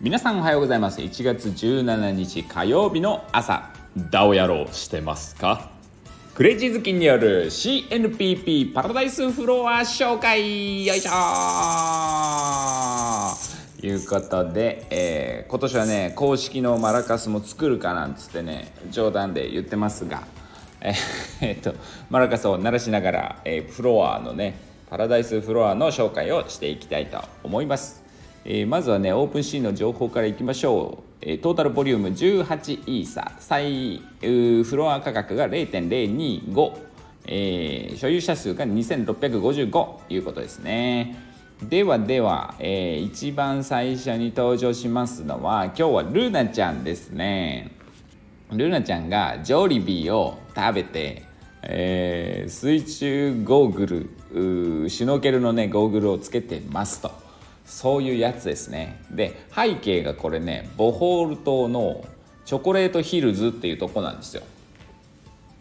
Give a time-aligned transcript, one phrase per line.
[0.00, 1.00] 皆さんおはようございます。
[1.00, 3.70] 1月17日火曜日の朝
[4.10, 5.70] ダオ野郎してますか？
[6.34, 10.86] クレイジーズキンによる CNPP パラダイスフロア紹介。
[10.86, 11.10] よいしょ
[13.82, 20.22] いうことで、えー、今年はね公式のマラカスも作るかなんつってね冗談で言ってますが。
[20.80, 21.74] えー、っと
[22.08, 28.02] マラカスを鳴らしながら、えー、フロアのねパラダイスフロアの紹介をしていきたいと思います、
[28.44, 36.78] えー、まずはねオープンシーンの情報からいきましょう、えー、トータルボリューム18イーサ最フロア価格が0.025、
[37.26, 41.28] えー、所有者数が2655ということですね。
[41.62, 47.72] ではでは、えー、一番最初に登場しますのは今日はルーナちゃんですね。
[48.52, 51.27] ルーナちゃんがジョリビーを食べて、
[51.62, 57.10] えー、水中ゴーグルシュノーケルのねゴーグルをつけてますと。
[57.64, 59.02] そういうやつですね。
[59.10, 62.04] で背景がこれねボホール島の
[62.44, 64.42] チョコレートヒルズっていうとこなんですよ。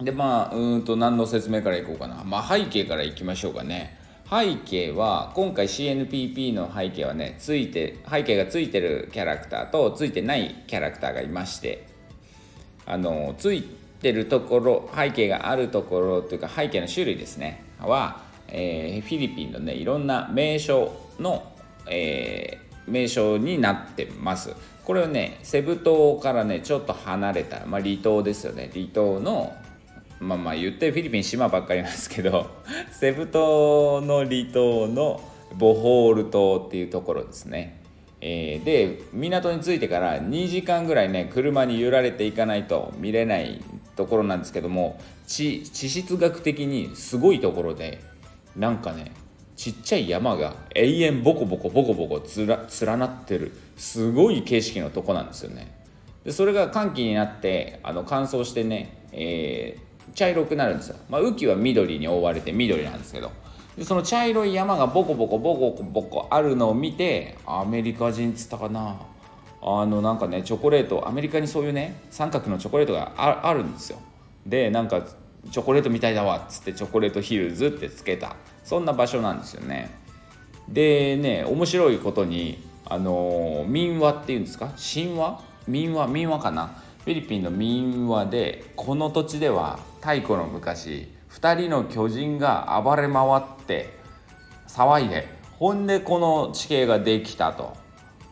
[0.00, 2.22] でまあうんと何の説明からいこうかな。
[2.24, 3.98] まあ背景からいきましょうかね。
[4.28, 11.86] 背景は今回 CNPP の背景はねついて背景がついてるキャラクターとついてないキャラクターがいまして。
[12.88, 13.64] あのつい
[14.00, 17.64] てるところ背景があるところというか背景の種類ですね。
[17.80, 21.52] は、えー、フィリピンのねいろんな名所の、
[21.88, 24.54] えー、名所になってます。
[24.84, 28.70] これをねセブ島からねちょっと離れた、まあ、離島ですよね。
[28.72, 29.54] 離島の
[30.20, 32.46] まあまあ言ってフィリピン島ばっかりなんですけど
[32.92, 35.20] セブ島の離島の
[35.54, 37.80] ボホール島っていうところですね、
[38.20, 43.62] えー、で港に着いてから2時間ぐらいね車に揺られていかないと見れない
[43.96, 48.02] ところなんですけども地質学的にすごいところで
[48.54, 49.12] なんかね
[49.56, 55.74] ちっちゃい山が永遠ボコボコボコボコつら連なってるすごい景色のとこなんですよね。
[56.24, 63.30] でそれが寒気になってあの乾燥してね、えー、茶色くなるんですよ、まあ、雨季は緑に覆われて緑なんですけど。
[63.78, 68.96] でその茶色い山がボコボコボコボコあるのを見てアメリカ人っつったかな。
[69.68, 73.98] あのなんかねチョコレートアメリカにそういうね三角のチョコレートがあるんですよ。
[74.46, 75.02] でなんか
[75.50, 78.36] チョコレートみたいだわっつってチョコレートヒルズってつけた。
[78.62, 79.90] そんな場所なんですよね。
[80.68, 84.72] でね面白いことにあの民話っていうんですか？
[84.76, 85.40] 神話？
[85.66, 86.06] 民話？
[86.06, 86.80] 民話かな？
[87.04, 93.90] フィリピンの民話でこの土地では太古の昔2人の巨人が暴れ回って
[94.68, 95.28] 騒いで
[95.58, 97.84] ほんでこの地形ができたと。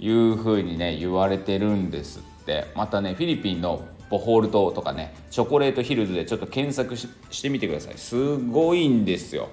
[0.00, 2.66] いうふうにね言われてるんですって。
[2.74, 7.94] またねフィリピンのボホール島とかねチョコレートヒルズでちょっと検索してみてください。
[7.98, 9.48] すごいんですよ。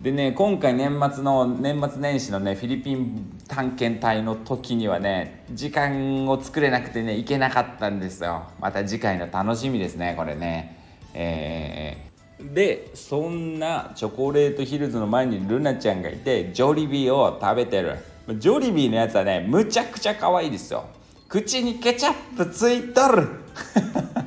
[0.00, 8.42] でね今回年末の年末年始のねフィリピン探検隊の時にはね時間を作れなくてね行けなかったんですよ。
[8.60, 10.82] また次回の楽しみですねこれね。
[11.14, 17.96] えー、でそんなチョコレートヒルズの前にルナちゃんがいてジョリビーを食べてる。
[18.28, 20.84] ジョリビーのやつはねむちゃくちゃ可愛いですよ。
[21.28, 23.28] 口にケチャップついとる。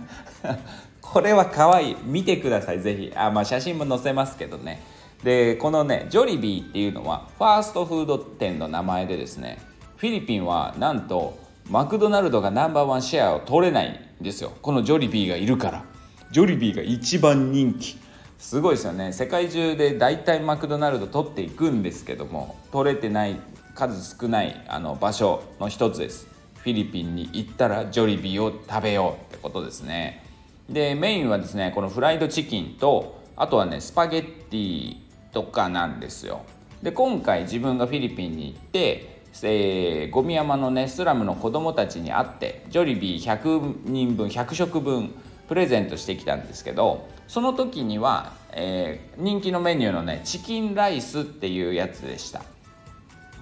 [1.00, 1.96] これは可愛い。
[2.04, 3.12] 見てくださいぜひ。
[3.16, 4.82] あまあ写真も載せますけどね。
[5.24, 9.58] でこのねジョリビーっていうのはファーストフード店の名前でですね
[9.96, 11.38] フィリピンはなんと
[11.70, 14.52] マクドナルドがナンバーワンシェアを取れないんですよ。
[14.62, 15.84] このジョリビーがいるから。
[16.30, 17.96] ジョリビーが一番人気。
[18.38, 19.12] すごいですよね。
[19.12, 23.40] 世界中で大体マクドナルド取っていくんですけども取れてない
[23.76, 26.26] 数少ないあの場所の一つです。
[26.56, 30.24] フィリピンに行ったらジョリビーを食べようってことですね。
[30.68, 34.96] でメインはですねこのフライドチキンとあとはねスパゲッティ
[35.32, 36.40] とかなんですよ。
[36.82, 45.10] で今回自分がフィリピンに行ってえー、ゴミ山のねスラムの子供たちに会ってジョリビー100人分100食分
[45.46, 52.42] プレゼントしてきたんですけどその時には、えー、人気のメニューのねチキンライスっていうやつでした。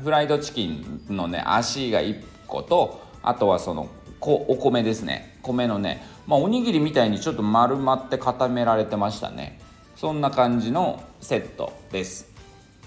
[0.03, 3.89] フライドチキンのね足が1個とあとはその
[4.21, 5.39] お米ですね。
[5.43, 9.61] 米のね、まあ、おにぎりみたいにちょっと丸まって固められてましたね。
[9.97, 12.33] そんな感じのセットです。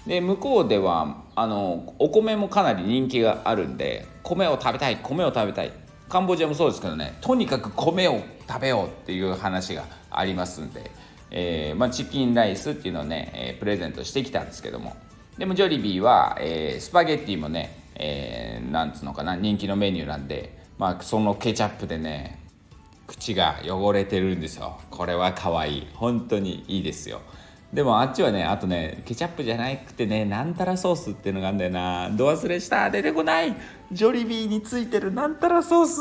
[0.06, 5.72] で向こうではあのお米もかなり人気があるんで米を食べたい米を食べたい。
[6.08, 10.90] カンボジアもそうですけどねとにかく米を食べようっていう話がありますんで、
[11.30, 14.96] えー、まあ、チキンライスっていうのをね、え、プレゼントしてきたんですけども。
[15.38, 22.40] でもジョリビーは、えー、スパゲッティもね、えー、なんつうのかな人気のメニューなんで、まあ、そのケチャップでね
[23.06, 24.80] 口が汚れてるんですよ。
[24.90, 25.88] これは可愛い。
[25.94, 27.22] 本当にいいですよ。
[27.72, 32.10] でもあっちはねあとねケチャップじゃなくてねなんたらソースっていうのがあるんだよな。
[32.10, 32.90] ど忘れした。
[32.90, 33.56] 出てこない。
[33.92, 35.12] ジョリビーについてる。
[35.12, 36.00] なんたらソース。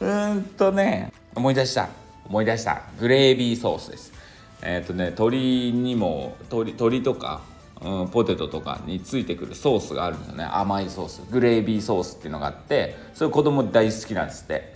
[0.00, 1.88] うーんとね思い出した。
[2.26, 2.82] 思い出した。
[2.98, 4.12] グレービーソースです。
[4.62, 7.42] えっ、ー、とね鶏にも鶏鶏とか、
[7.82, 10.44] うん、ポテトとかについてくるソースがあるんですよね。
[10.44, 11.22] 甘いソース。
[11.30, 14.74] グレービーソースっていうのがあってそれ子供大好きなんですって。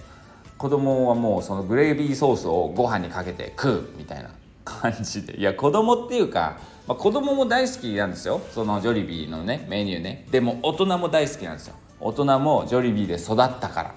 [0.57, 4.31] 子供はもうそのグレービーソースをご飯にかけて食うみたいな。
[4.65, 5.37] 感じで。
[5.39, 6.59] いや子供っていうか、
[6.89, 8.41] まあ、子供も大好きなんですよ。
[8.51, 10.27] そのジョリビーのねメニューね。
[10.31, 11.75] でも大人も大好きなんですよ。
[12.01, 13.95] 大人もジョリビーで育ったから。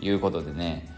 [0.00, 0.91] いうことでね。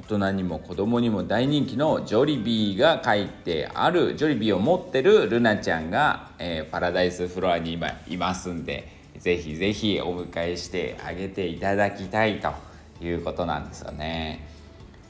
[0.00, 8.88] 大人にも子供にも大人気のジョリビーが書いてあるジョリビーを持ってるルナちゃんが、えー、パラダイスフロアに今いますんで
[9.18, 12.50] ぜひぜひお迎えしてあげていただきたいと
[13.04, 14.48] いうことなんですよね。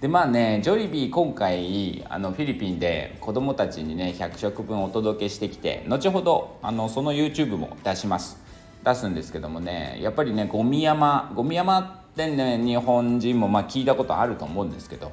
[0.00, 8.38] でまあねジョリビー今回あのフィリピンで子供たちにね100食分お届けしてきて後ほどあのその YouTube も出します
[8.84, 15.12] 出すんですけどもねやっぱりねゴミ山ゴミ山ってね日本人もまあ聞いたことあると思うんですけど、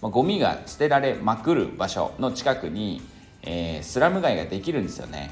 [0.00, 3.02] まあ、ゴミが捨てられまくる場所の近くに、
[3.42, 5.30] えー、スラム街ができるんですよね。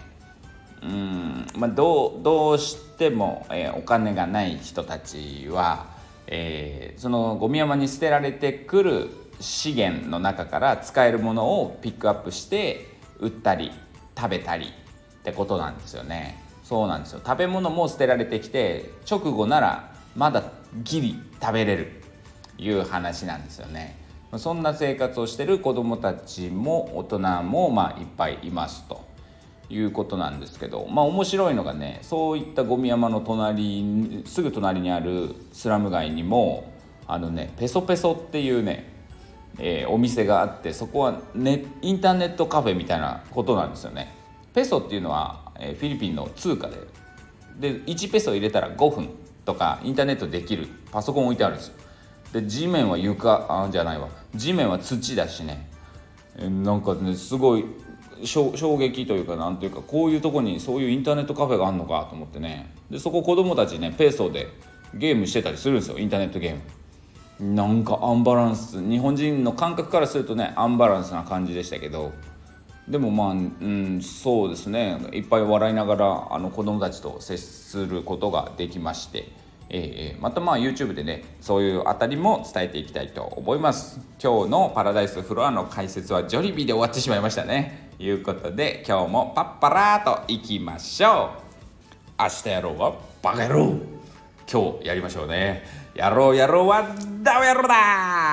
[0.83, 5.95] うんまあどうどうしても、えー、お金がない人たちは
[6.27, 9.11] えー、そのゴミ山に捨てられてくる
[9.41, 12.89] 資源の中から使えるものをピックアップして
[13.19, 13.73] 売ったり
[14.17, 16.43] 食べたりってことなんですよね。
[16.63, 17.21] そうなんですよ。
[17.25, 20.43] 食べ物も捨てられてきて直後ならまだ
[20.83, 22.03] ギリ食べれる
[22.59, 23.97] いう話なんですよね
[24.37, 29.15] そんな生活をしてる子どもたちも大人もまあいっぱいいますと。
[29.71, 36.71] いうことなんですけどまあ面白いのがねそういったゴミ山の隣すぐ隣にあるスラム街にも
[37.07, 38.93] あのねペソペソっていうね、
[39.59, 44.15] えー、お店があってそこは、ね、インターネットカフェみたいなことなんですよね。
[44.53, 46.77] ペソっていうのは、えー、フィリピンの通貨で
[47.59, 49.09] で1ペソ入れたら5分
[49.45, 51.75] とかインターネットできるパソコン置いてあるんですよ。
[52.33, 54.09] で地面は床あじゃないわ。
[54.35, 55.71] 地面は土だしね。
[56.39, 57.65] なんかねすごい
[58.25, 62.75] 衝撃というかなんというかこういうとこにそういうインターネットカフェがあるのかと思ってね。
[62.91, 64.49] でそこ子供たちねペーソーで
[64.95, 66.55] ゲームしてたりするんですよインターネットゲー
[67.41, 67.55] ム。
[67.55, 72.13] なんかアンバランス日本人の感覚からするとねアンバランスな感じでしたけど。
[72.89, 74.99] でもまあ、うん、そうですね。
[75.13, 79.45] いっぱい笑いながらあの子供たちと接することができまして。
[79.71, 83.99] えー、またまあ YouTube でねそういうあたりも伝えていきたいと思います。
[84.23, 87.91] 今日のパラダイスフロアの解説はジョリビーで終わってしまいましたね。
[87.99, 91.31] いうことで今日もパッパラーといきましょ
[92.19, 92.23] う。
[92.23, 93.79] 明日やろうはバカ野郎。
[94.51, 95.65] 今日やりましょうね。
[95.95, 96.83] やろうやろうは
[97.23, 98.24] ダメ野郎だ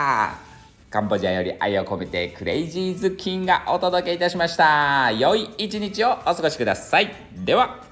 [0.92, 5.10] カンボジアより愛を込めてクレイジーズキンがお届けいたしました。
[5.14, 7.16] 良い一日をお過ごしください。
[7.34, 7.91] では。